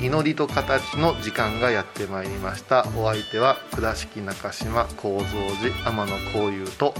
[0.00, 2.86] 祈りと形の時間がやってまいりました。
[2.96, 5.28] お相手は倉敷中島幸三
[5.62, 6.94] 寺天野幸雄と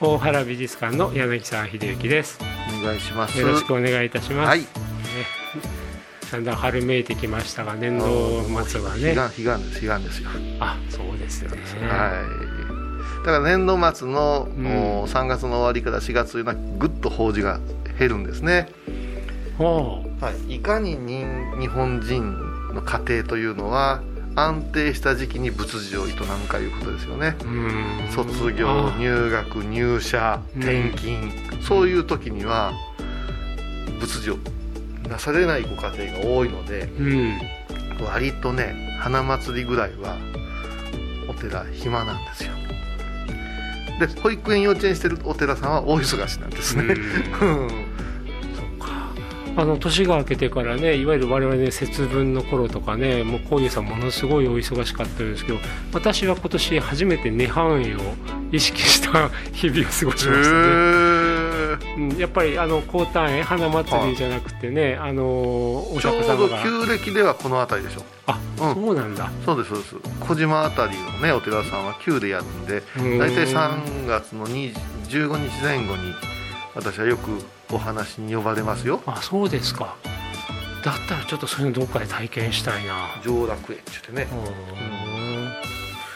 [0.00, 2.38] 大原美術館の柳沢秀幸です。
[2.82, 3.38] お願いします。
[3.38, 4.60] よろしくお願いいたします、はい。
[4.60, 4.66] ね
[6.32, 9.14] だんだん春めいてきましたが年度末はね。
[9.14, 10.30] 彼岸彼岸です彼岸ですよ。
[10.60, 11.58] あそうですよね。
[11.88, 12.22] は
[13.22, 13.26] い。
[13.26, 14.66] だから年度末の、うん。
[15.04, 17.60] お3月の終わりから4月というのはぐっと法事が
[17.98, 18.92] 減るんですね、ほ
[19.58, 21.26] はい、いかに人
[21.60, 24.02] 日本人の家庭というのは
[24.36, 27.36] 安定した時期に仏事を営むかいうことですよね。
[28.10, 31.30] 卒業あ入学入社うん転勤、
[31.62, 32.72] そういう時には
[34.00, 34.38] 仏事を
[35.08, 37.38] なされないご家庭が多いのでうん。
[38.04, 40.16] 割とね花祭りぐらいは
[41.28, 42.50] お寺暇なんですよ。
[44.00, 46.96] で保育園幼稚園してるお寺さんは大忙しなんですね、
[47.40, 47.83] うん
[49.56, 55.58] あの年が明けてからねいわゆる我々ね節分の頃とかねもうこういうさんものすごいお忙しかったですけど
[55.92, 58.00] 私は今年初めて涅槃絵を
[58.50, 60.34] 意識した 日々を過ごしましたね、
[61.96, 68.04] うん、やっぱりあの高単絵花祭りじゃなくてね、あのおちょう釈迦様がど旧暦ではこの辺りでしょ。
[68.26, 68.74] あ、うん。
[68.74, 69.30] そうなんだ。
[69.44, 69.96] そうですそうです。
[70.20, 73.18] 小島辺りのねお寺さんは旧でやるんでうん。
[73.18, 74.74] 大体3月の20
[75.08, 76.14] 15日前後に
[76.74, 77.30] 私はよく
[77.72, 79.02] お話に呼ばれますよ。
[79.06, 79.96] あそうですか。
[80.84, 83.20] だったらちょっとそういうのどっかで体験したいな。
[83.24, 84.28] 上楽園って言ってね。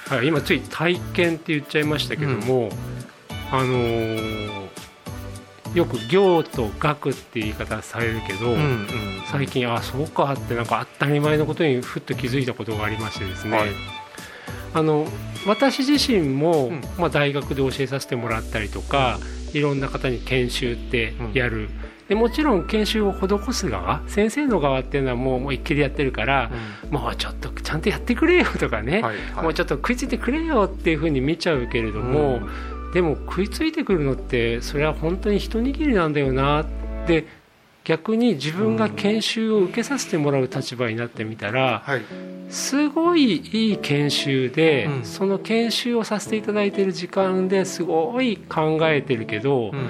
[0.08, 2.70] はい、今つい体験って言っちゃいましたけども、
[3.50, 4.68] あのー
[5.74, 8.88] よく行と学って言い方されるけど、うんうん。
[9.30, 13.68] 最近あそうかってなんか当たり前のことにふっと気づいたことがありましてですね、はい。
[14.74, 15.06] あの
[15.46, 16.80] 私自身も、うん。
[16.96, 19.18] まあ、大学で教えさせてもらったりとか、
[19.52, 21.68] いろんな方に研修ってやる、
[22.08, 26.50] でもちろん研修を施す側先生の側っていうのはもうもう一気でやってるから、
[26.90, 29.44] もうちょっとちゃんとやってくれよとかね、はいはい。
[29.44, 32.40] もうちょっと食いついてくれよっていうふうに見ちゃうけれども、
[32.94, 36.66] でも食いついてくるのってそれは本当に一握りなんだよなっ
[37.06, 37.26] て
[37.88, 42.02] 逆に自分が研修を受けさせてもらう立場になってみたらはい。
[42.50, 45.04] すごいいい研修で、うん。
[45.04, 49.88] その研修をさせていただいている時間ですごい考えてるけど、うん。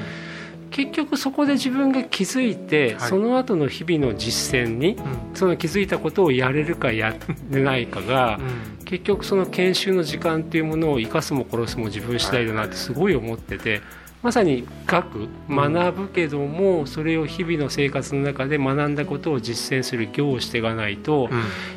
[0.71, 3.09] 結局そこで自分が気づいて、はい。
[3.09, 5.35] その後の日々の実践にうん。
[5.35, 7.17] その気づいたことをやれるかや
[7.51, 8.39] れないかが、
[8.85, 13.81] 結局その研修の時間っていうものを生かすも殺すも自分次第だなってすごい思ってて、
[14.23, 21.29] まさに学学ぶけどもそれを日々の生活の中で学んだことを実践する行をしていかないと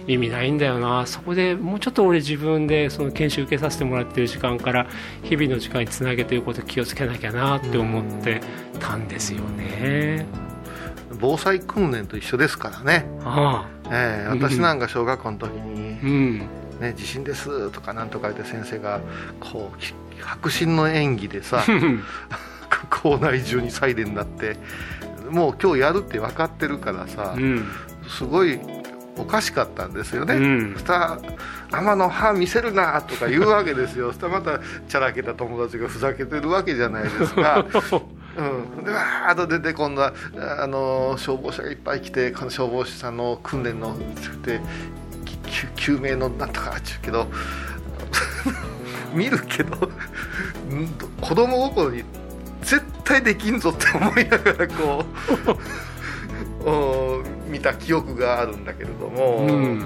[0.08, 1.06] 意味ないんだよな。
[1.06, 4.88] そこでもうちょっと俺自分でその研修受けさせてもらってる時間から
[5.24, 8.42] 日々の時間につなげていくこと気をつけなきゃなって思って
[8.80, 10.26] たんですよね。
[11.20, 13.94] 防災訓練と一緒ですからね、ああ。
[13.94, 16.42] ええ私なんか小学校の時にうん。
[16.80, 19.02] ね、地震ですとかなんとか言って先生が
[19.40, 21.64] こうき迫真の演技でさ
[22.90, 24.58] 校内中にサイレンになって
[25.32, 27.66] もう今日やるって分かってるからさ、うん。
[28.08, 28.60] すごい
[29.18, 30.74] おかしかったんですよね、うん。
[30.74, 31.22] そしたら
[31.72, 34.08] 天の歯見せるなとか言うわけですよ。
[34.12, 37.66] そしたらまたチャラけた友達がふざけてるわけじゃないですか。
[38.38, 40.14] うん、でわーっと出て今度は
[40.60, 43.98] あの消防車がいっぱい来てこの消防士さんの訓練の
[45.76, 47.28] 救命のなんとかっちゅうけど
[49.14, 50.88] 見るけどん
[51.20, 52.04] 子供心に
[52.62, 55.06] 絶対できんぞって思いながらこ
[56.66, 59.86] うお 見た記憶があるんだけれども、うん。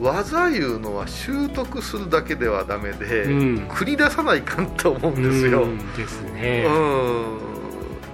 [0.00, 3.56] 技いうのは習得するだけではダメで、うん。
[3.68, 5.64] 繰り出さないかんと思うんですよ。
[5.64, 7.51] うんですね、うん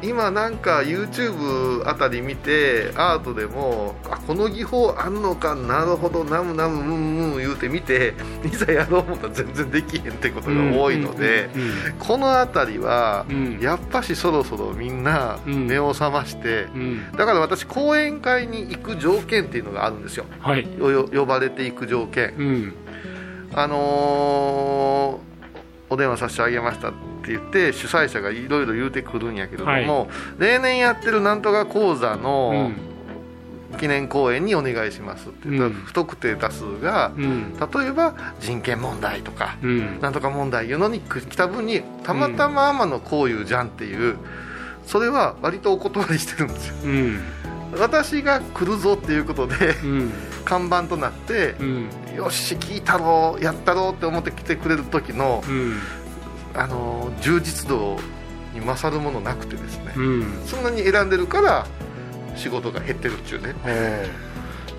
[0.00, 5.54] 今なんか YouTube あたり見てアートでもあこの技法あんのか？
[5.56, 6.24] なるほど。
[6.24, 8.14] ナムナムムンムン言うて見て
[8.44, 11.50] いざやろう思ったら全然できへんってことが多いので、
[11.98, 13.58] この辺りは、うん。
[13.60, 15.66] やっぱしそろそろみんなうん。
[15.66, 16.66] 目を覚まして、
[17.16, 20.26] だから私講演会に行く条件っていうのがあるんですよ。
[20.38, 20.64] はい。
[20.66, 22.34] 呼ばれていく条件。
[22.38, 22.74] うん。
[23.54, 25.27] あのー
[25.90, 26.92] お電話差し上げましたっ
[27.22, 32.74] て言って主催者がいろいろ言うてくるんやけれども、例年やってるなんとか講座うのん。
[33.78, 35.72] 記念講演にお願いしますって言ったら、うん。
[35.74, 37.52] 不特定多数がうん。
[37.58, 40.00] 例えば人権問題とか、うん。
[40.00, 44.16] なんとか問題いうのに来た分にたまたま天野こういうじゃんっていう
[44.86, 46.74] それは割とお断りしてるんですよ。
[46.84, 47.20] うん。
[47.78, 50.12] 私が来るぞっていうことでうん。
[50.44, 51.88] 看板となってうん
[52.18, 55.78] よし聞いたろうやったろうって思って来てくれる時のうん。
[56.54, 57.96] あの充実度
[58.52, 59.92] に勝るものなくてですね。
[59.96, 60.42] うん。
[60.44, 61.66] そんなに選んでるから
[62.34, 63.54] 仕事が減ってるっていうね。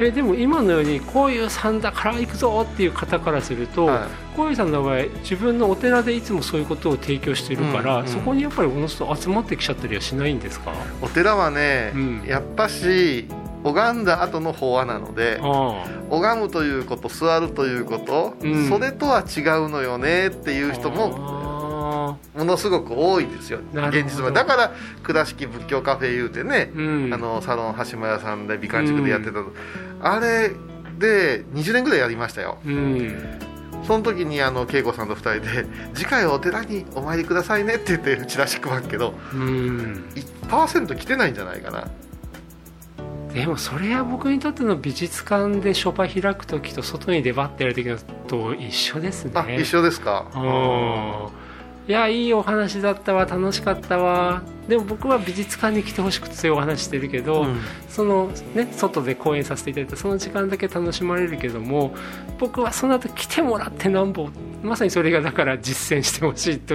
[0.01, 8.11] えでも今のようにこういうさんだから行くぞっていう方からすると、はこういうさんの場合自分のお寺でいつもそういうことを提供してるから、うんうん。
[8.11, 10.73] そこにやっぱりおのずと集まってきちゃったりはしないんですか？
[11.01, 12.23] お寺はね、うん。
[12.25, 13.27] やっぱし
[13.63, 18.69] 拝んだ後の法話なのであ拝むということ座るということ、うん。
[18.69, 24.71] それとは違うのよねっていう人ももものすごく多いですよ現実はだから
[25.03, 27.13] 倉敷仏教カフェ言うてね、うん。
[27.13, 29.47] あのサロン橋間屋さんで美観地区でやってたの、
[30.01, 30.51] あれ
[30.97, 32.59] で20年ぐらいやりましたよ。
[32.65, 33.39] うん。
[33.85, 35.65] その時にあの恵子さんと2人で
[35.95, 40.05] 「次回はお寺にお参りくださいね」って言ってチラシ配るけどうん。
[40.49, 41.87] 1%来てないんじゃないかな
[43.33, 47.97] でもそれは僕にとっての美術館で書場開く時と外に出張ってやる時の
[48.27, 49.31] と一緒ですね。
[49.35, 50.31] あ一緒ですか？
[50.35, 51.89] うん。
[51.89, 54.43] いやいいお話だったわ楽しかったわ。
[54.67, 57.59] でも僕は美術館に来てほしくてそういうお話してるけど、うん。
[57.87, 61.95] そのね外で講演させていただいてその時間だけ楽しまれるけども
[62.39, 64.29] 僕はその後来てもらってなんぼ
[64.63, 66.73] まさにそれがだから実践してほしいと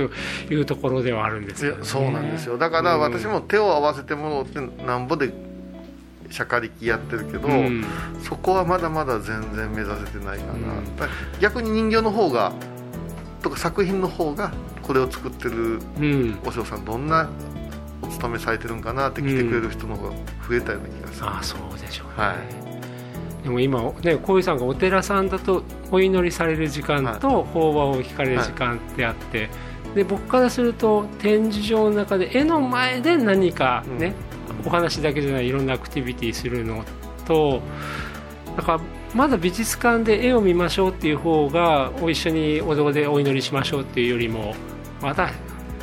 [0.51, 2.59] いうところではあるんですよ、ね、いやそうなんですよ。
[2.59, 5.33] だから私も手を合わせてもらってなんぼで
[6.31, 7.85] 釈迦力やってるけど、うん。
[8.23, 10.97] そこはまだまだ全然目指せてないかな、うん。
[10.97, 12.53] だから逆に人形の方が
[13.43, 16.39] とか作品の方がこれを作ってるうん。
[16.47, 17.29] お嬢さんどんな
[18.03, 20.15] お勤めされてるんかなって来てくれる人の方が
[20.49, 22.35] 増えたような気がする、ああそうでしょうね、は
[23.43, 29.49] でも今ねこういうさんがお寺さんだとお祈りされる時間と法話を聞かれる時間ってあって、
[29.95, 34.15] で僕からすると展示場の中で絵の前で何かね、
[34.65, 36.85] お話だけじゃないいろんなアクティビティするの
[37.27, 37.63] と
[38.57, 38.81] だから
[39.15, 44.55] まだ美術館で絵を見ましょうっていう方がお一緒にお堂でお祈りしましょうっていうよりも
[45.01, 45.31] まだ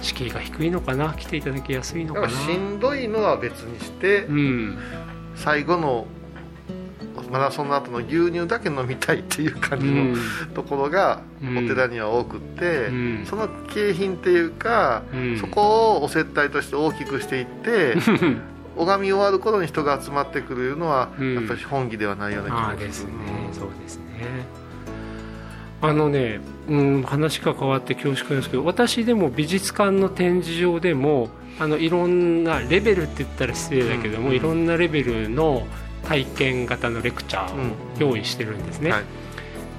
[0.01, 2.33] 敷居が低いのかな来ていただきやすいのだかな。
[2.33, 4.77] しんどいのは別にして、うん。
[5.35, 6.07] 最後の
[7.31, 10.15] マラソンの後の牛乳だけ飲みたいっていう感じの、うん。
[10.53, 13.25] ところがうんお寺には多くって、うん。
[13.25, 15.39] その景品っていうか、うん。
[15.39, 17.95] そこをお接待として大きくしていって
[18.77, 21.35] 拝み終わる頃に人が集まってくるのは、うん。
[21.35, 23.11] やっぱり本気ではないような気あがですね、
[23.51, 24.03] そうですね。
[25.81, 26.39] あのね、
[26.69, 31.29] うん、話が変わって恐縮なんですけど私でも美術館の展示場でも
[31.59, 34.35] あのいろんなレベルって言ったら失礼だけども、うん。
[34.35, 35.65] いろんなレベルの
[36.07, 39.03] 体験型のレクチャーを用意してるんですね、はい。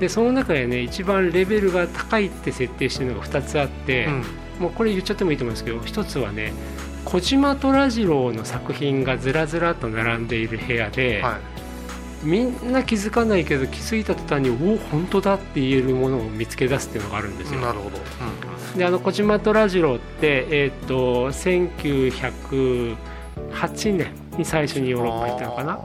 [0.00, 4.25] でその中でね一番レベルが高いって設定してるのが2つあって、うん。
[4.61, 6.52] もうこれ言っちゃってもいいと思うんですけど一つはね
[7.04, 11.62] 小島虎次郎の作品がずらずらと並んでいる部屋で、はい。
[12.23, 17.99] みんな気づかないけど気づいた途端におお本当だって言えるものを見つけ出すっていうのがあるんですよ、なるほど、
[18.78, 22.97] であの小島虎次郎って、えー、と1908
[23.97, 25.80] 年に最初にヨーロッパ行ったのかな、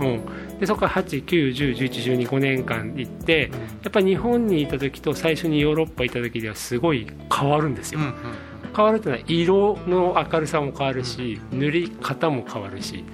[0.00, 3.50] うん、でそこから891011112年間行って
[3.82, 8.12] やっぱり日本にいた時と最初にヨーロッパ行った時ではすごい変わるんですよ、うんうん
[8.76, 13.04] 変わるっていうのは色の明るさも変わるし塗り方も変わるし。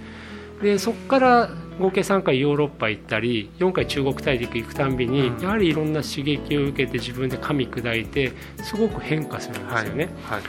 [0.61, 1.51] でそこから
[1.81, 5.43] 合計3回ヨーロッパ行ったり4回中国大陸行くたんびに、うん。
[5.43, 10.43] やはりいろんな刺激を受けて自分で噛み砕いてすごく変化するんですよね、はい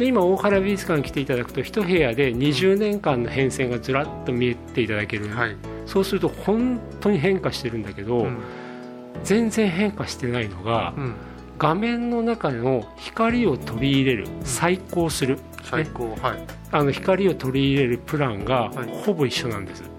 [0.00, 5.56] で今大原美術館来ていただくと一部屋で20年間の変遷がずらっと見えていただける、はい。
[5.84, 8.38] そうすると本当に変化してるんだけど、うん。
[9.24, 11.14] 全然変化してないのが、うん
[11.60, 15.38] 画面の中の光を取り入れる再光する。
[15.62, 16.44] 最高はい。
[16.72, 18.88] あの光を取り入れるプランがはい。
[19.04, 19.90] ほぼ一緒なんです、うん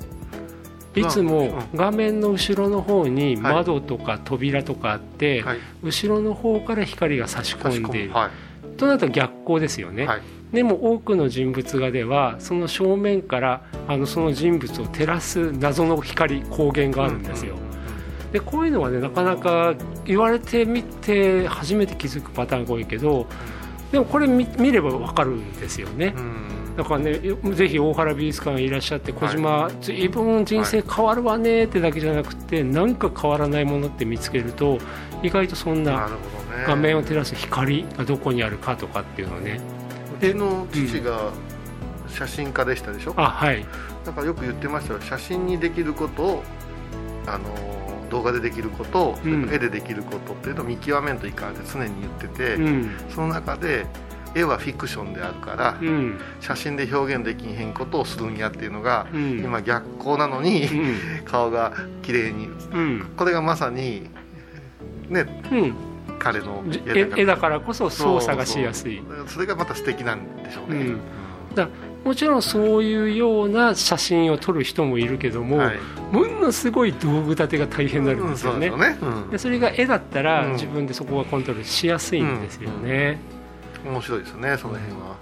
[0.93, 5.57] いつもう画面の後ろの方にはい窓とか扉とかあって、はい。
[5.81, 8.77] 後ろの方から光が差し込んでいる、はい。
[8.77, 10.21] となると逆光ですよね、はい。
[10.51, 17.55] でも多くの人物画ではその正面からあのその人物を照らす謎の光光源があるんですよ、
[18.31, 23.27] でこういうのはねなかなか言われてみて初めて気づくパターンが多いけど
[23.91, 26.75] でもこれ見見れば分かるんですよね、うん。
[26.77, 27.19] だからね
[27.53, 30.07] ぜひ大原美術館いらっしゃって小島、ずい。
[30.07, 34.77] ぶん人生変わるわねってだけじゃなくてなんか変わらないものって見つけると
[35.21, 36.09] 意外とそんな
[36.65, 39.59] 画面を照らす光がどこにあるかとかっていうのをね。
[40.17, 41.31] うちの父が
[42.07, 43.65] 写真家でしたでしょ、あはい。
[44.05, 45.01] だからよく言ってましたよ。
[45.01, 46.43] 写真にできることを
[47.27, 47.43] あの
[48.11, 49.49] 動画でできること、うん。
[49.51, 52.91] 絵でできることっていうのを見極めんといかんって常に言ってて、うん。
[53.09, 53.87] その中で
[54.35, 56.19] 絵はフィクションであるから、うん。
[56.39, 59.39] 写真で表現できへんことをするんやっていうのが、うん。
[59.39, 61.25] 今逆光なのに、うん。
[61.25, 62.47] 顔が綺麗に。
[62.47, 63.11] うん。
[63.15, 64.09] これがまさに
[65.09, 65.75] ねうん。
[66.19, 69.01] 彼のじ絵絵だからこそ操作がしやすい。
[69.27, 70.99] それがまた素敵なんでしょうね、うん。
[71.55, 71.67] だ
[72.05, 75.79] もちろんそういうような写真を撮る人もいるけども、はい。
[76.11, 78.97] ものすごい道具立てが大変になるんですよね,、うんそうでね、
[79.31, 80.53] でそれが絵だったらうん。
[80.53, 83.19] 自分でそこがコントロールしやすいんですよね、
[83.85, 83.91] うん。
[83.93, 85.17] 面白いですよねその辺は、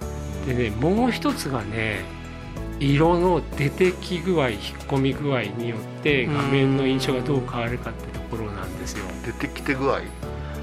[0.46, 2.00] でねもう一つがね
[2.80, 9.04] 色の出てき具合引っ込み具合によって画面の印象がどう変わるかってところなんですよ。
[9.26, 10.00] 出てきて具合？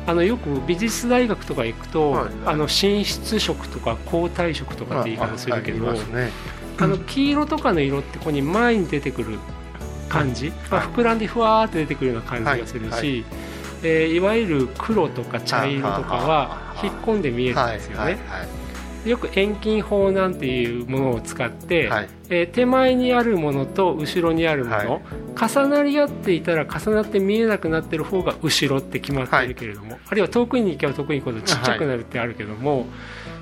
[0.07, 2.29] あのよく美術大学とか行くと、はい。
[2.45, 5.93] あの寝室色とか光体色とかって言い方するけど、
[6.79, 9.37] あの黄色とかの色ってここに前に出てくる
[10.09, 13.19] 感じ、まあ、膨らんでふわーって出てくるような感じがするし、はい。
[13.19, 13.25] い。
[13.83, 18.67] えーいわゆる黒とか茶色とかはは引っ込んで見えるんですよね、はいはい
[19.05, 22.09] よく遠近法なんていうものを使って、はい。
[22.29, 25.01] えー手前にあるものと後ろにあるもの、はい。
[25.49, 32.85] 重なり合っていたら重なって見えなくなってる方が後ろって決まっているけれども、あるいは遠くに行けば遠くに行くほどちっちゃくなるってあるけども、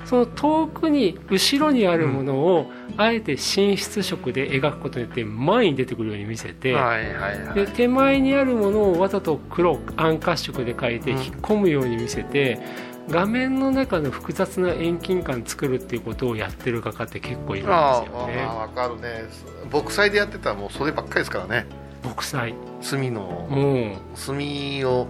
[0.06, 7.54] その遠くに後ろにあるものをあえて寝室色で描くことによって前に出てくるように見せて、はいはいはい。
[7.54, 11.18] で手前にあるものをわざと黒暗褐色で描いてうん。
[11.18, 12.60] 引っ込むように見せて、
[13.08, 18.46] 画面の中の複雑な遠近感作るっていうことをやってる画家って結構いるんですあよね。
[18.48, 19.24] あ分かるね。
[19.70, 21.66] 墨彩でやってたらもうそればっかりですからね。
[22.02, 23.20] 墨彩墨の。
[23.50, 25.08] も墨を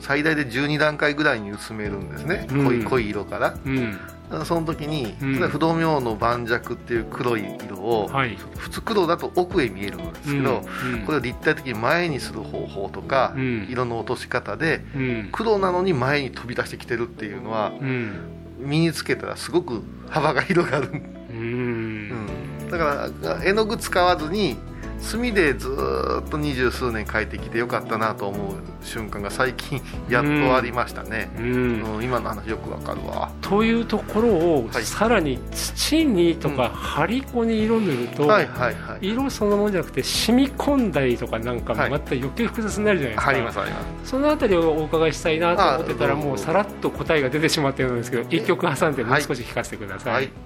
[0.00, 2.64] 最大で12段階ぐらいに薄めるんですね、うん。
[2.64, 3.48] 濃い濃い色から。
[3.64, 3.98] ううん
[4.44, 5.48] その時に、うん。
[5.48, 8.36] 不動明の盤石っていう黒い色を、はい。
[8.56, 11.04] 普通黒だと奥へ見えるんですけど、うん。
[11.04, 13.68] これを立体的に前にする方法とか、うん。
[13.70, 15.28] 色の落とし方でうん。
[15.32, 18.12] 黒なのに前に飛び出してきてるっていうのはうん。
[18.58, 20.88] 身につけたらすごく幅が広がる、
[21.30, 22.28] うん。
[22.60, 24.56] うん、だから絵の具使わずに
[25.00, 33.30] 墨でずーっと二十数年描いてきてよかったなと思う瞬間が最近やっとありましたね、ううんん今の話よくわかるわ。
[33.40, 34.84] というところをはい。
[34.84, 39.08] さらに土にとか張り子に色塗ると、はいはいはい。
[39.08, 41.90] 色そのものじゃなくて染み込んだりとかなんかはい。
[41.90, 44.10] また余計複雑になるじゃないですか、ありますあります。
[44.10, 50.45] そのあたりをお伺いしたいなと思ってたらあもうさらっと答えが出てしまったようなんですけど一曲挟んでもう少し聞かせてください、はい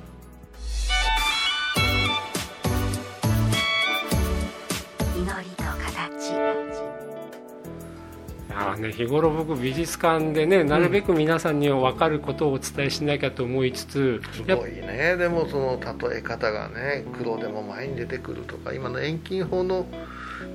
[8.80, 15.16] ね、日頃僕美術館でねなるべく皆さんに分かることをお伝えしなきゃと思いつつ、やっすごいね。
[15.16, 19.86] でもその例え方がね黒でも前に出てくるとか今の遠近法の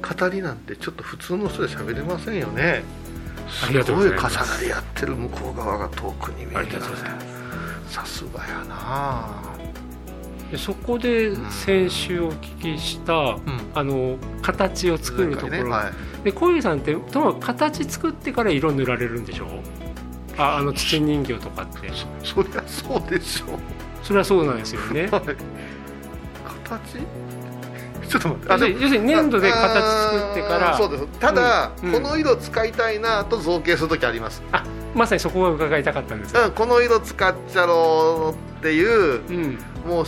[0.01, 2.83] 語りなんてちょっと普通の人で喋れませんよね。
[3.49, 3.67] す。
[3.67, 4.15] すごい重な
[4.61, 7.21] り合ってる向こう側が遠くに見えるありがとうございま
[7.87, 9.54] さすがやな
[10.51, 13.37] でそこで先週お聞きした、
[13.73, 19.47] あの形を作るところ、ねはい、で小遊さんってとも形作ってから色塗られるんでしょ？
[20.37, 21.89] ああの土人形とかって。
[22.23, 23.55] そりゃそうでしょ。
[23.55, 23.59] う
[24.03, 25.07] それはそうなんですよね。
[25.11, 25.21] はい。
[26.63, 26.99] 形？
[28.07, 28.83] ちょっと待って。
[28.83, 30.77] 要するに粘土で形作ってから。
[30.77, 31.07] そうです。
[31.19, 32.01] ただ、うんうん。
[32.03, 34.43] この色使いたいなと造形する時あります。
[34.51, 34.63] あ
[34.95, 36.51] まさにそこが伺いたかったんです。
[36.51, 39.59] この色使っちゃろうっていううん。
[39.85, 40.05] もう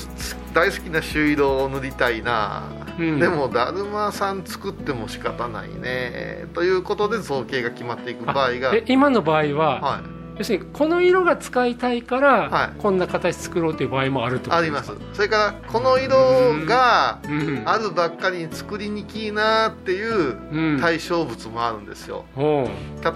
[0.54, 2.64] 大好きな朱色を塗りたいな、
[2.98, 3.20] うん。
[3.20, 6.46] でもだるまさん作っても仕方ないね。
[6.54, 10.02] ということで造形が決まっていく場合がえ今の場合は、は
[10.38, 12.80] 要するにこの色が使いたいから、はい。
[12.80, 14.92] こんな形作ろうという場合もあるってい、あります。
[15.14, 17.64] それからこの色がうん。
[17.66, 20.80] あるばっかりに作りにきいなっていううん。
[20.80, 22.26] 対象物もあるんですよ。
[22.36, 22.68] おう。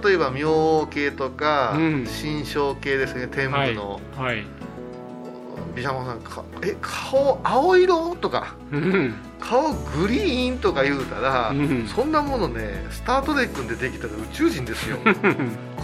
[0.04, 2.06] 例えば明王系とかうん。
[2.06, 4.00] 新章系ですね天部の。
[4.16, 4.44] はい。
[5.74, 9.14] 毘沙門さんかえ顔青色とかうん。
[9.38, 11.86] 顔グリーンとか言うたら、うん。
[11.86, 14.98] そんなものねスター・トレックに出てきたら宇宙人ですよ。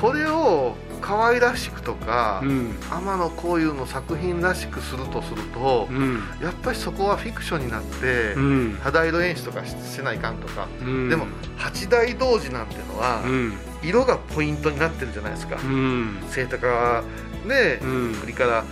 [0.00, 2.74] これを可愛らしくとか、うん。
[2.90, 6.22] 天野幸雄の作品らしくするとすると、うん。
[6.42, 8.78] やっぱりそこはフィクションになって、うん。
[8.82, 11.08] 肌色演出とかしせないかんとか、うん。
[11.08, 11.26] でも
[11.56, 13.54] 八大同時なんてのは、うん。
[13.82, 16.18] 色がポイントになってるじゃないですか、うん。
[16.32, 17.02] 清高
[17.46, 18.14] ねうん。
[18.20, 18.64] 栗から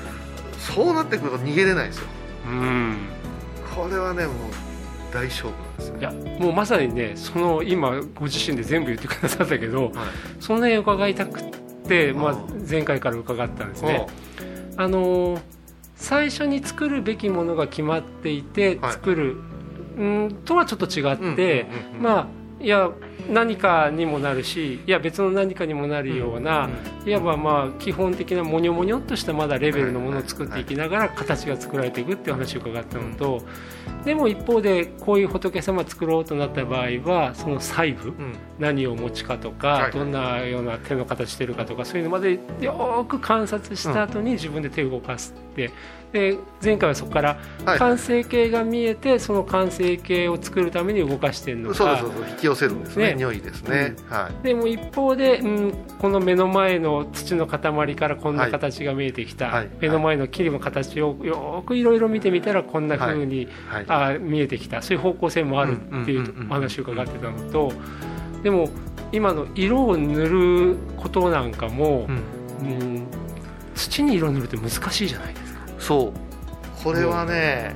[0.59, 2.06] そうなってくると逃げれないですよ。
[2.49, 2.97] うん。
[3.75, 4.35] これはねもう
[5.12, 9.92] 大勝負なんですよいやもうまさにねその今ご自身で全部言ってくださったけど、
[10.40, 11.59] その辺伺いたくって、
[12.12, 12.38] まあう、
[12.69, 14.07] 前回から伺ったんですね。
[14.76, 15.40] あのー
[15.97, 18.93] 最初に作るべきものが決まっていてはい。
[18.93, 19.37] 作る、
[19.97, 21.66] うん、とはちょっと違って、
[21.99, 22.28] ま
[22.61, 22.90] あいや
[23.30, 26.68] 何かにもなるしいや別の何かにもなるような、
[27.04, 33.42] いわばまあ基本的なモニョモニョっとしたまだレベルのものを作っていきながら形が作られていくっていう話を伺ったのと、
[34.04, 45.70] でも一方でこういう仏様作ろうとなった場合はその細部、うん何をお持ちかとか、はいどんなような手の形してるかとかそういうのまでよーく観察した後に自分で手を動かすって
[46.12, 47.78] で前回はそこからはい。
[47.78, 51.76] 完成形が見えてその完成形を作るために動かしてるのか。
[51.76, 53.14] そうそうです引き寄せるんですねね。
[53.14, 54.46] 匂いですね、はい。
[54.46, 59.70] でも一方で、うん、この目の前の土の塊からこんな形が見えてきた、はい。
[59.80, 63.84] 目の前の木の形をよーくいろいろ見てみたらこんな風に、はい。
[63.88, 64.82] あ見えてきた。
[64.82, 67.72] そういう方向性もあるっていうんうんうんうんうお話を伺ってたのと
[68.42, 68.68] でも
[69.12, 72.68] 今の色を塗ることなんかもう、ん。
[72.68, 73.06] うん
[73.75, 75.60] 土に色塗るって難しいじゃないですか。
[75.78, 76.82] そう。
[76.82, 77.75] これはね、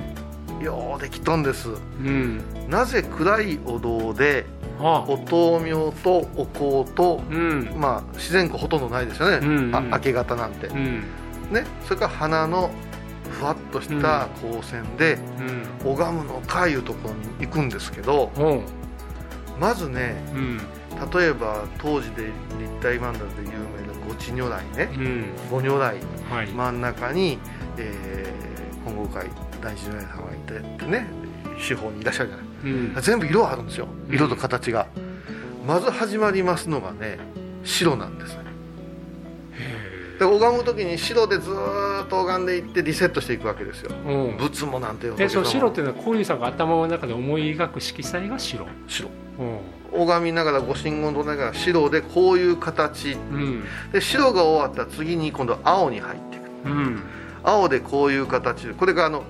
[0.61, 1.69] ようできとんです。
[1.69, 2.41] うん。
[2.69, 6.45] なぜ暗いお堂であお灯明とお
[6.85, 7.73] 香と、うん。
[7.77, 9.75] まあ、自然光ほとんどないですよね、うんうん。
[9.75, 11.03] あ明け方なんて、うん。
[11.51, 12.71] ね、それから花の
[13.29, 15.17] ふわっとした光線で、
[15.83, 15.91] うん。
[15.91, 18.43] 拝むのかいうところに行くんですけどう。
[18.43, 18.61] ん
[19.59, 20.57] まずねうん。
[21.13, 22.25] 例えば当時で
[22.59, 24.89] 立体曼荼羅で有名な五智如来ね。
[24.95, 25.25] うん。
[25.49, 25.95] 五如来。
[26.29, 26.47] はい。
[26.47, 27.39] 真ん中に、
[27.77, 28.51] えー
[28.83, 29.27] 本郷会
[29.61, 31.05] 大師如来様がいてってね
[31.57, 32.45] 司法にいらっしゃるじゃない。
[32.63, 33.01] うん。
[33.01, 33.87] 全部色あるんですよ。
[34.09, 34.87] 色と形が、
[35.65, 37.19] まず始まりますのがね
[37.63, 38.41] 白なんですね。
[40.19, 43.91] で拝む時に白でずーっと拝んでいってリセットしていくわけですよ。
[44.05, 44.37] うん。
[44.37, 48.67] 仏もなんていうえその白っていいうのはこういうさんが頭の中で思い描く色彩が白。
[48.87, 49.09] 白。
[49.39, 50.03] うん。
[50.03, 53.13] 拝みながらご神言とながら白でこういう形。
[53.13, 53.63] うん。
[53.91, 56.43] で白が終わったら次に今度青に入っていく。
[56.65, 57.01] うん。
[57.43, 58.67] 青でこういう形。
[58.67, 59.23] でこれがあの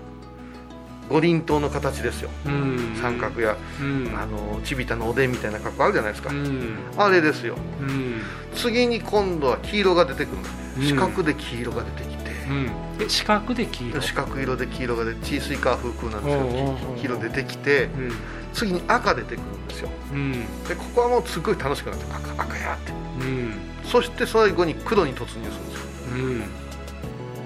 [1.11, 2.29] 五輪塔の形ですよ。
[2.45, 2.95] うん。
[3.01, 4.11] 三角や、うん。
[4.17, 6.77] あのちびたのおでんみたいな格好あるじゃないですか、うん。
[6.97, 7.57] あれですよ。
[7.81, 8.21] うん。
[8.55, 10.37] 次に今度は黄色が出てくる
[10.79, 12.97] 四角で黄色が出てきて、うん。
[12.97, 14.01] で四角で黄色？
[14.01, 18.11] 四角色で黄色が出てスイカ風空なんですけど黄色出てきてうん。
[18.53, 19.89] 次に赤出てくるんですよ。
[20.13, 20.31] うん。
[20.67, 22.91] でここはもうすごい楽しくなって赤赤やって。
[22.91, 22.95] う
[23.25, 23.53] ん。
[23.83, 25.87] そして最後に黒に突入するんですよ。
[26.13, 26.60] うん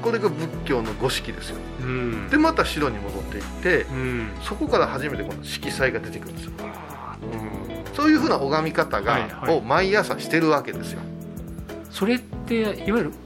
[0.06, 1.56] これが仏教の五色ですよ。
[1.82, 2.30] うん。
[2.30, 4.30] でまた白に戻っていってうん。
[4.44, 6.52] そこから初めてこの色彩が出てくるんですよ。
[6.60, 9.58] うんそういうふうな拝み方が、はいはい。
[9.58, 11.00] を毎朝してるわけですよ。
[11.90, 13.18] それっていわゆるか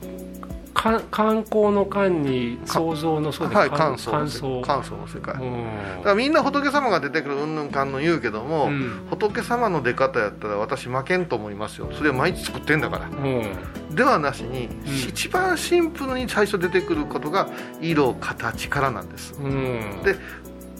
[0.81, 3.97] 観光の間に想像のそうではい想。
[3.97, 4.61] 想。
[4.61, 6.03] 感想の世界、だうん。
[6.03, 9.05] からみんな仏様が出てくるうんぬんかんぬん言うけども、うん。
[9.09, 11.89] 仏様の出方やったら私負けんと思いますよ。
[11.91, 13.09] それは毎日作ってんだから。
[13.09, 13.95] うん。
[13.95, 14.69] ではなしに、ん。
[15.09, 17.49] 一番シンプルに最初出てくることが
[17.81, 19.33] 色形からなんです。
[19.33, 20.01] うん。
[20.03, 20.15] で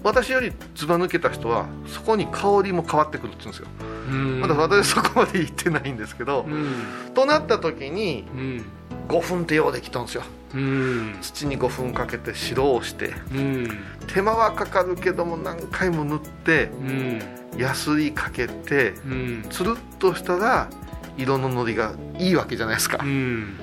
[0.01, 3.67] 私よりずば抜けた人はそこに香りも変わってくるって言うんですよ。
[4.11, 4.39] うん。
[4.39, 6.73] まだ私そこまで言ってないんですけど、うん。
[7.13, 8.65] となった時にうん
[9.09, 10.23] 5分ってようできたんですよ。
[10.53, 11.17] うん。
[11.21, 13.13] 土に5分かけて白をして。
[13.33, 13.67] うん。
[14.07, 17.21] 手間はかかるけども何回も塗ってうん。
[17.57, 19.45] ヤスリかけてうん。
[19.49, 20.69] つるっとしたら
[21.17, 22.99] 色ののりがいいわけじゃないですか。
[23.03, 23.57] うん。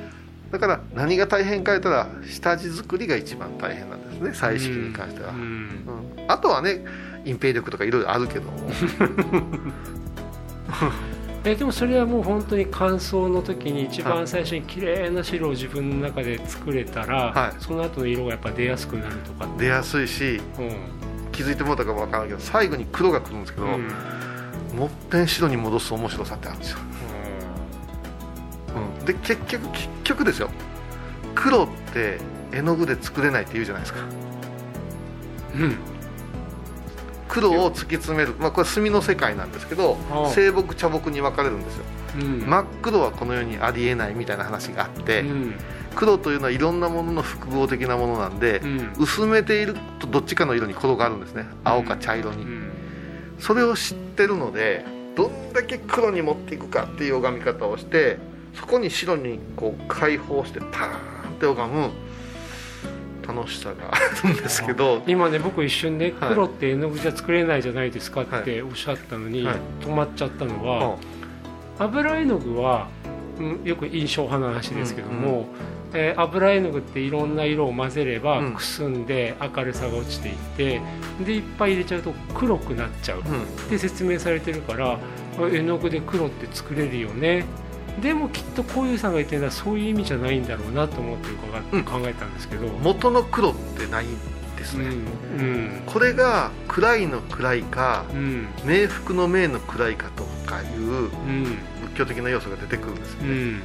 [0.51, 5.33] だから何が大変か言ったら下地作りが一番大変なんですね彩色に関しては、
[6.29, 6.85] あとはね
[7.25, 8.53] 隠蔽力とかいろいろあるけども
[11.47, 17.63] えでもそれはもう本当に乾燥の時に一番最初に綺麗な白を自分の中で作れたら、はい。
[17.63, 21.31] その後の色がやっぱ出やすくなるとか出やすいしうん。
[21.31, 23.89] 気づいてもらったかもわからないけど最後に黒が来るんですけど、うん。
[24.77, 26.79] もっぺん白に戻す面白さってあるんですよ、
[28.99, 29.05] うん。
[29.05, 30.51] で結局結局ですよ。
[31.35, 32.19] 黒って
[32.53, 34.01] 絵の具で作れないって言うじゃないですか。
[35.55, 35.96] うん
[37.41, 41.85] 黒を突き詰める、まあ、これ墨の世界なんですけどああ清木茶木に分かれるんですよ。
[42.17, 42.41] うん。
[42.47, 45.55] 真っ黒はこの世にありえないみたいな話があって、うん。
[45.95, 48.93] 黒というのはいろんなものの複合的なものなんで、うん。
[48.99, 51.47] 薄めているとどっちかの色に転がるんですね。
[51.65, 52.73] 青か茶色に、うん。
[53.39, 58.19] それを知ってるのでどんだけ黒に持っていくかっていう拝み方をして
[58.55, 61.91] そこに白にこう開放してパーンって拝む
[63.27, 65.03] 楽しさがあるんですけど。
[65.07, 66.31] 今ね僕一瞬ねはい。
[66.31, 69.57] 黒って絵の具じゃ作れないじゃないですかっておっしゃったのに、はい。
[69.81, 70.97] 止まっちゃったのは、うん
[71.79, 72.89] 油絵の具は、
[73.39, 75.45] うん、よく印象派の話ですけども、
[75.93, 78.55] えー油絵の具っていろんな色を混ぜればうん。
[78.55, 80.81] くすんで明るさが落ちていって
[81.23, 83.19] でいっぱい入れちゃうと黒くなっちゃう。
[83.19, 83.43] うん。
[83.43, 84.99] って説明されてるからあ
[85.53, 87.45] 絵の具で黒って作れるよね
[88.01, 94.09] でもきっとこういうさんが言ってるのはそういう意味じゃないんだろうなと思って伺っ考えたんですけど、元の黒ってないん
[94.57, 94.93] ですね、うん。
[95.39, 98.49] うんこれが暗いの暗いかうん。
[98.65, 101.45] 冥福の冥の暗いかとかいううん。
[101.95, 103.63] 仏教的な要素が出てくるんですよね、うん。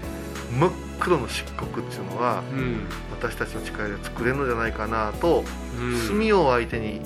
[0.60, 2.82] 真っ黒の漆黒っていうのはうん。
[3.12, 5.44] 私たちの力で作れるのじゃないかなと、
[5.80, 5.98] うん。
[5.98, 7.02] 墨を相手に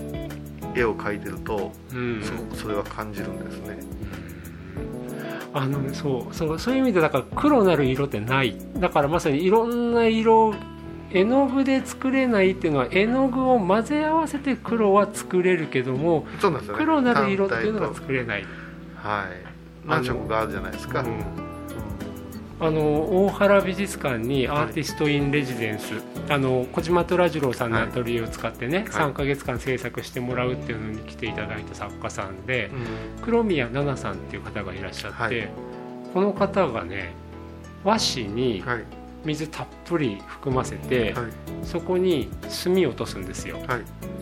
[0.76, 2.22] 絵を描いてるとうん。
[2.24, 3.80] すごくそれは感じるんですね、
[5.56, 6.36] あのねそう。
[6.36, 8.56] そうそういう意味でだから黒なる色ってない。
[8.78, 10.54] だからまさにいろんな色
[11.12, 16.84] 絵の具で作れないっていうのは絵の具を混ぜ合わせて黒は作れるけどもそうなんですよね。
[16.84, 18.02] 黒なる色っていうのは単体と。
[18.02, 18.46] 作れない、
[18.96, 19.88] はい。
[19.88, 21.55] 何色があるじゃないですか、うん
[22.60, 25.94] あの大原美術館にアーティスト・イン・レジデンス、
[26.30, 28.88] あの小島虎次郎さんのアトリエを使ってね、はい。
[28.88, 32.72] 3か月間制作してもらうっていうのに来ていただいた作家さんで、
[33.18, 33.24] うん。
[33.24, 35.50] 黒宮奈々さんっていう方がいらっしゃって、はい。
[36.14, 37.14] この方がね
[37.84, 38.84] 和紙にはい。
[39.26, 41.26] 水たっぷり含ませて、はい。
[41.64, 43.58] そこに墨を落とすんですよ。
[43.68, 43.82] はい。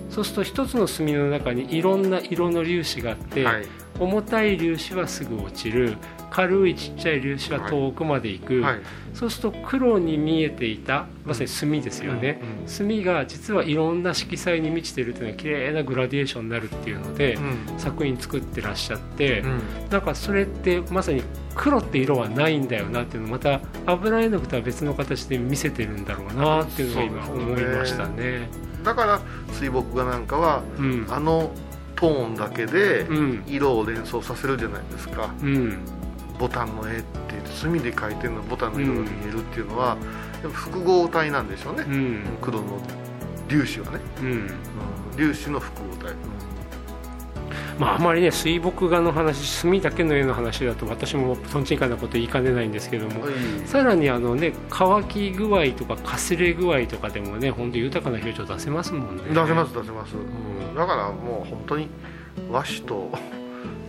[0.10, 3.68] そうすると一つの墨の中にいろんな色の粒子があって、はい。
[4.00, 5.98] 重たい粒子はすぐ落ちる
[6.34, 8.80] 軽いちっちゃい粒子は遠くまで行く、はい。
[9.14, 12.68] そうすると黒に見えていたまさに墨ですよね、うんうん。
[12.68, 17.80] 墨が実はいろんな色彩に満ちてるっていうのは綺麗なグラデーションになるっていうので、うん。
[17.80, 19.62] 作品作ってらっしゃって、うん。
[19.92, 21.22] なんかそれってまさに
[21.56, 28.50] 黒って色はないんだよなっていうのをまた油絵の具とは別の形で見せてるんだろうなっていうのを今思いましたね。
[28.84, 31.52] だから水墨画なんかはうんあの
[31.96, 33.44] トーンだけでうん。
[33.48, 35.78] 色を連想させるじゃないですか、うん
[36.44, 39.98] ボタンの絵って墨で描いてるのボタンの色が見えるっていうのは、
[40.42, 42.24] やっぱ複合体なんでしょうね、うん。
[42.42, 42.82] 黒の
[43.48, 44.28] 粒子はね、うん。
[44.28, 44.50] うん
[45.16, 46.16] 粒子の複合体、
[47.80, 53.24] まああまりね水墨画の話墨だけの絵の話だと私もとんちんかんなこと言いかねないんですけども
[53.68, 59.24] さらにあのね乾き具合とかかすれ具合とかでもね本当豊かな表情出せますもんね。
[59.30, 60.76] 出せます出せます、ん。
[60.76, 61.90] だからもう本当に
[62.50, 63.12] 和紙と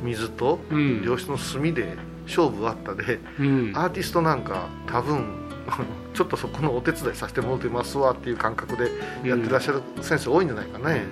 [0.02, 1.02] 水とうん。
[1.02, 3.72] 良質の墨で勝負あったで、うん。
[3.74, 5.24] アーティストなんか多分
[6.14, 8.90] ちょっとそこのお手伝いさせてもらってますわっていう感覚で
[9.28, 11.04] やってらっしゃる先生多いんじゃないかね、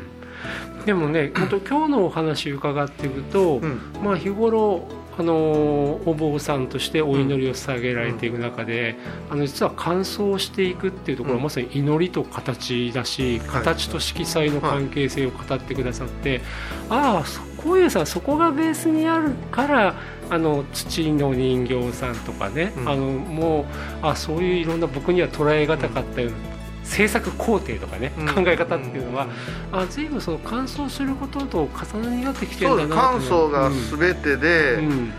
[0.85, 3.81] でもね本当今日のお話伺っていくと、うん。
[4.03, 8.96] まあ日頃あのお坊さんとしてお祈りを捧げられていく中で、
[9.31, 11.44] あの実は乾燥していくっていうところはうん。
[11.44, 13.48] まさに祈りと形だし、はい。
[13.48, 16.40] 形と色彩の関係性を語ってくださって、
[16.88, 19.94] ああそこういうさそこがベースにあるから
[20.31, 22.88] あの土の人形さんとかね、うん。
[22.88, 23.62] あのも
[24.03, 26.37] うあそういういろんな僕には捉えがたかったような、
[26.85, 28.29] 制作工程とかね、うん。
[28.29, 29.27] 考え方っていうのは、
[29.70, 35.12] あ随分その乾燥することと重なり合ってきてるそうんだな乾燥がうん全てで、うん。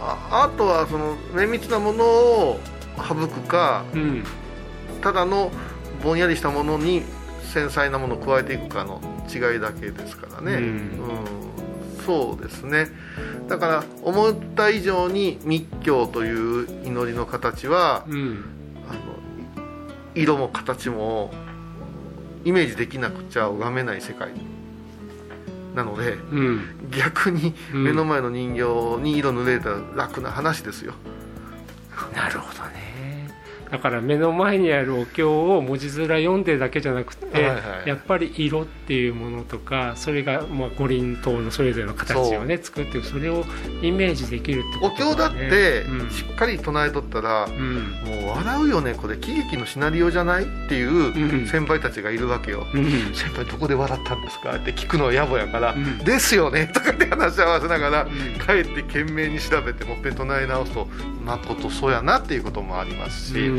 [0.00, 2.60] ああとはその綿密なものを
[2.96, 4.24] 省くかうん。
[5.02, 5.52] ただの
[6.02, 7.02] ぼんやりしたものに
[7.42, 10.62] 繊細なものを加えていくかの違いだけですからね、うん。
[10.62, 11.45] うん
[12.06, 12.86] そうですね。
[13.48, 18.44] だから思った以上に密教という祈りの形はうん。
[18.88, 19.00] あの
[20.14, 21.32] 色も形も
[22.44, 24.30] イメージできなくちゃ拝めない世界。
[25.74, 26.90] なのでうん。
[26.90, 27.84] 逆にうん。
[27.84, 30.94] 目の前の人形に色塗れたら楽な話ですよ、
[32.14, 32.65] なるほどね
[33.70, 37.88] だから目の前にあるお経を文字面読んでるだけじゃなくて、はいはい。
[37.88, 43.44] やっぱり色っていうものとかそれがまあ五輪塔のそれぞれの形をね作ってそれを
[43.82, 46.10] イメージできるってことお経だってうん。
[46.10, 47.90] しっかり唱えとったら、うん。
[48.04, 49.16] もう笑うよねこれ。
[49.16, 51.46] 喜劇のシナリオじゃないっていううん。
[51.46, 53.14] 先輩たちがいるわけよ、うん。
[53.14, 55.98] 先輩どこで笑ったんですかって聞くのは野暮やから、うん。
[55.98, 58.08] ですよねとかって話し合わせながら、ん。
[58.46, 60.88] 帰って懸命に調べてもっぺん唱え直すと
[61.24, 63.55] まことそうやなっていうこともありますし、うん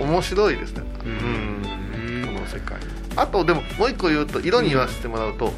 [0.00, 0.82] 面白いですね。
[1.04, 2.22] ううん。
[2.22, 2.78] んこの世界。
[3.16, 5.52] あとでももう一個言うと色に言わせてもらうと、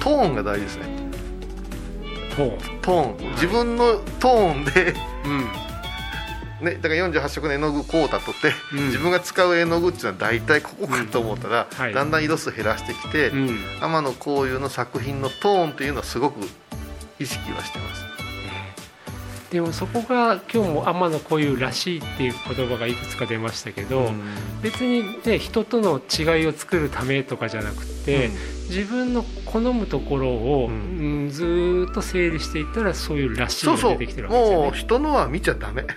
[0.00, 0.84] トーンが大事ですね。
[2.36, 3.32] ほトーン。
[3.32, 5.48] 自分のトーンでううん。
[6.60, 8.86] ね、だから48色の絵の具こうだとって、うん。
[8.88, 11.78] 自分が使う絵の具っていうのは大体ここかと思ったら、うん。
[11.78, 11.94] はい。
[11.94, 13.58] だんだん色数減らしてきて、うん。
[13.80, 16.40] 天野幸雄の作品のトーンというのはすごく
[17.18, 18.09] 意識はしてます
[19.50, 24.12] でもそこが今日も天野こういうらしいっていう言葉がいくつか出ましたけど、
[24.62, 28.30] 別に、ね、人との違いを作るためとかじゃなくて、
[28.68, 31.30] 自分の好むところを、うん。
[31.30, 34.64] ずーっと整理していったらそういうらしいが出てきてるわけですよね。
[34.66, 35.84] もう人のは見ちゃダメ。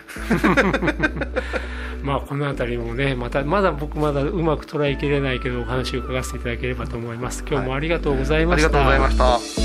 [2.01, 7.45] まあこの辺りもねまたまだ僕まだうまく捉えきれないけどお話を伺わせていただければと思います。
[7.49, 9.62] 今日もありがとうございました、ありがとうございました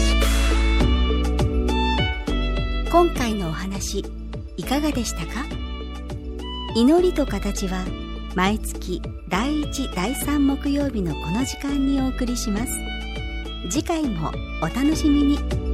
[2.90, 4.02] 今回のお話
[4.56, 5.44] いかがでしたか？
[6.74, 7.84] 祈りと形は
[8.34, 12.72] 毎月第1第3木曜日のこの時間にお送りします。
[13.70, 15.67] 次回もお楽しみに。